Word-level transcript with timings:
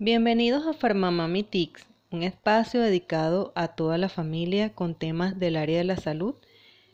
Bienvenidos 0.00 0.64
a 0.64 0.74
Farmamami 0.74 1.42
Tics, 1.42 1.84
un 2.12 2.22
espacio 2.22 2.80
dedicado 2.80 3.50
a 3.56 3.66
toda 3.66 3.98
la 3.98 4.08
familia 4.08 4.72
con 4.72 4.94
temas 4.94 5.40
del 5.40 5.56
área 5.56 5.78
de 5.78 5.82
la 5.82 5.96
salud, 5.96 6.36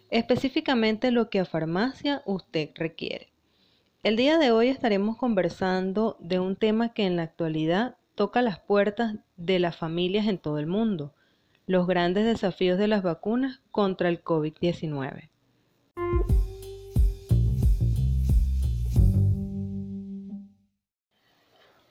específicamente 0.08 1.10
lo 1.10 1.28
que 1.28 1.38
a 1.38 1.44
farmacia 1.44 2.22
usted 2.24 2.70
requiere. 2.74 3.28
El 4.02 4.16
día 4.16 4.38
de 4.38 4.52
hoy 4.52 4.68
estaremos 4.68 5.18
conversando 5.18 6.16
de 6.18 6.38
un 6.38 6.56
tema 6.56 6.94
que 6.94 7.04
en 7.04 7.16
la 7.16 7.24
actualidad 7.24 7.98
toca 8.14 8.40
las 8.40 8.58
puertas 8.58 9.16
de 9.36 9.58
las 9.58 9.76
familias 9.76 10.26
en 10.26 10.38
todo 10.38 10.58
el 10.58 10.66
mundo, 10.66 11.12
los 11.66 11.86
grandes 11.86 12.24
desafíos 12.24 12.78
de 12.78 12.88
las 12.88 13.02
vacunas 13.02 13.60
contra 13.70 14.08
el 14.08 14.24
COVID-19. 14.24 15.28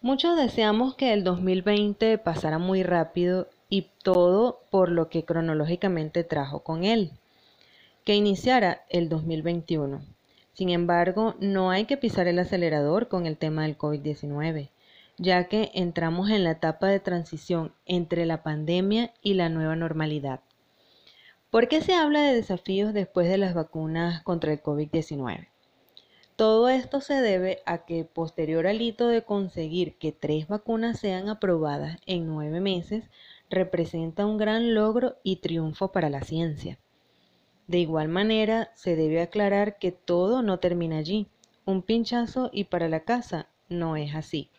Muchos 0.04 0.36
deseamos 0.36 0.96
que 0.96 1.14
el 1.14 1.24
2020 1.24 2.18
pasara 2.18 2.58
muy 2.58 2.84
rápido 2.84 3.48
y 3.70 3.88
todo 4.04 4.60
por 4.70 4.92
lo 4.92 5.08
que 5.08 5.24
cronológicamente 5.24 6.26
trajo 6.26 6.62
con 6.62 6.84
él, 6.84 7.12
que 8.04 8.14
iniciara 8.14 8.84
el 8.90 9.08
2021. 9.08 10.02
Sin 10.52 10.72
embargo, 10.72 11.36
no 11.40 11.72
hay 11.72 11.86
que 11.86 11.96
pisar 11.96 12.28
el 12.28 12.38
acelerador 12.40 13.08
con 13.08 13.26
el 13.26 13.38
tema 13.38 13.62
del 13.64 13.78
COVID-19, 13.78 14.72
ya 15.20 15.46
que 15.46 15.72
entramos 15.74 16.30
en 16.32 16.44
la 16.44 16.52
etapa 16.52 16.88
de 16.88 17.00
transición 17.00 17.72
entre 17.86 18.26
la 18.26 18.44
pandemia 18.44 19.14
y 19.22 19.36
la 19.36 19.48
nueva 19.48 19.78
normalidad. 19.78 20.42
¿Por 21.50 21.70
qué 21.70 21.80
se 21.80 21.94
habla 21.94 22.24
de 22.24 22.34
desafíos 22.34 22.94
después 22.94 23.30
de 23.30 23.38
las 23.38 23.54
vacunas 23.54 24.22
contra 24.24 24.52
el 24.52 24.62
COVID-19? 24.62 25.53
Todo 26.44 26.68
esto 26.68 27.00
se 27.00 27.22
debe 27.22 27.62
a 27.66 27.86
que 27.86 28.04
posterior 28.04 28.68
al 28.68 28.82
hito 28.82 29.08
de 29.08 29.22
conseguir 29.22 29.96
que 29.96 30.12
tres 30.12 30.46
vacunas 30.50 31.00
sean 31.00 31.30
aprobadas 31.30 32.00
en 32.06 32.28
nueve 32.28 32.60
meses, 32.60 33.06
representa 33.50 34.26
un 34.26 34.38
gran 34.38 34.76
logro 34.76 35.16
y 35.24 35.38
triunfo 35.38 35.94
para 35.94 36.10
la 36.10 36.20
ciencia. 36.20 36.78
De 37.68 37.78
igual 37.78 38.10
manera, 38.10 38.72
se 38.76 38.98
debe 38.98 39.22
aclarar 39.22 39.78
que 39.78 39.94
todo 39.94 40.42
no 40.42 40.60
termina 40.60 40.98
allí. 40.98 41.28
Un 41.64 41.82
pinchazo 41.82 42.50
y 42.52 42.66
para 42.66 42.90
la 42.90 43.06
casa 43.06 43.48
no 43.70 43.96
es 43.96 44.14
así, 44.14 44.50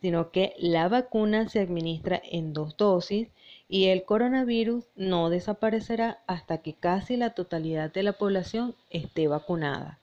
sino 0.00 0.32
que 0.32 0.54
la 0.58 0.88
vacuna 0.88 1.48
se 1.48 1.60
administra 1.60 2.20
en 2.24 2.52
dos 2.52 2.76
dosis 2.76 3.28
y 3.68 3.84
el 3.84 4.02
coronavirus 4.02 4.84
no 4.96 5.30
desaparecerá 5.30 6.24
hasta 6.26 6.58
que 6.58 6.74
casi 6.74 7.16
la 7.16 7.34
totalidad 7.34 7.92
de 7.92 8.02
la 8.02 8.14
población 8.14 8.74
esté 8.90 9.28
vacunada. 9.28 10.00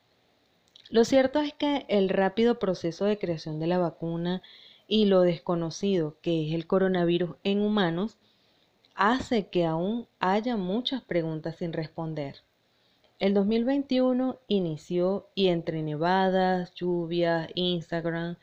Lo 0.92 1.06
cierto 1.06 1.39
es 1.39 1.53
que 1.53 1.86
el 1.88 2.09
rápido 2.09 2.59
proceso 2.59 3.06
de 3.06 3.17
creación 3.17 3.59
de 3.61 3.67
la 3.67 3.78
vacuna 3.78 4.42
y 4.89 5.06
lo 5.06 5.22
desconocido 5.22 6.17
que 6.22 6.45
es 6.45 6.53
el 6.53 6.67
coronavirus 6.67 7.38
en 7.45 7.61
humanos 7.61 8.17
hace 8.94 9.48
que 9.48 9.66
aún 9.66 10.06
haya 10.20 10.58
muchas 10.58 11.02
preguntas 11.02 11.56
sin 11.56 11.72
responder. 11.72 12.42
El 13.20 13.33
2021 13.33 14.38
inició 14.50 15.30
y 15.33 15.48
entre 15.48 15.81
nevadas, 15.81 16.73
lluvias, 16.75 17.48
Instagram 17.55 18.36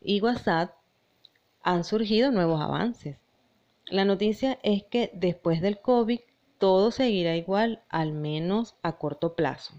y 0.00 0.20
WhatsApp 0.20 0.76
han 1.64 1.82
surgido 1.82 2.30
nuevos 2.30 2.60
avances. 2.60 3.16
La 3.86 4.04
noticia 4.04 4.60
es 4.62 4.84
que 4.84 5.10
después 5.14 5.60
del 5.60 5.80
COVID 5.80 6.20
todo 6.58 6.92
seguirá 6.92 7.34
igual, 7.34 7.82
al 7.88 8.12
menos 8.12 8.76
a 8.84 8.98
corto 8.98 9.34
plazo. 9.34 9.74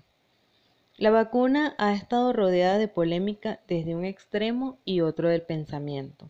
La 1.00 1.11
vacuna 1.11 1.75
ha 1.78 1.94
estado 1.94 2.33
rodeada 2.33 2.78
de 2.78 2.89
polémica 2.89 3.61
desde 3.69 3.95
un 3.95 4.03
extremo 4.03 4.80
y 4.83 5.00
otro 5.00 5.30
del 5.30 5.44
pensamiento. 5.44 6.30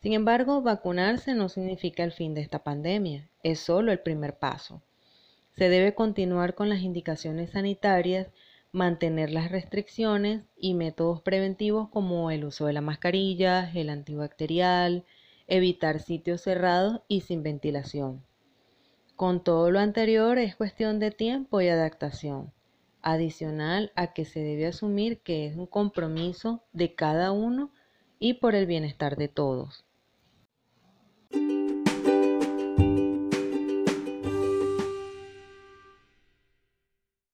Sin 0.00 0.14
embargo, 0.14 0.62
vacunarse 0.62 1.34
no 1.34 1.50
significa 1.50 2.02
el 2.02 2.12
fin 2.12 2.32
de 2.32 2.40
esta 2.40 2.60
pandemia, 2.60 3.28
es 3.42 3.60
solo 3.60 3.92
el 3.92 3.98
primer 3.98 4.38
paso. 4.38 4.80
Se 5.50 5.68
debe 5.68 5.94
continuar 5.94 6.54
con 6.54 6.70
las 6.70 6.80
indicaciones 6.80 7.50
sanitarias, 7.50 8.28
mantener 8.72 9.32
las 9.32 9.50
restricciones 9.50 10.44
y 10.56 10.72
métodos 10.72 11.20
preventivos 11.20 11.90
como 11.90 12.30
el 12.30 12.46
uso 12.46 12.64
de 12.64 12.72
la 12.72 12.80
mascarilla, 12.80 13.70
el 13.74 13.90
antibacterial, 13.90 15.04
evitar 15.46 16.00
sitios 16.00 16.40
cerrados 16.40 17.02
y 17.06 17.20
sin 17.20 17.42
ventilación. 17.42 18.24
Con 19.14 19.44
todo 19.44 19.70
lo 19.70 19.78
anterior 19.78 20.38
es 20.38 20.56
cuestión 20.56 21.00
de 21.00 21.10
tiempo 21.10 21.60
y 21.60 21.68
adaptación 21.68 22.50
adicional 23.02 23.92
a 23.96 24.12
que 24.12 24.24
se 24.24 24.40
debe 24.40 24.66
asumir 24.66 25.20
que 25.20 25.46
es 25.46 25.56
un 25.56 25.66
compromiso 25.66 26.62
de 26.72 26.94
cada 26.94 27.32
uno 27.32 27.70
y 28.18 28.34
por 28.34 28.54
el 28.54 28.66
bienestar 28.66 29.16
de 29.16 29.28
todos. 29.28 29.84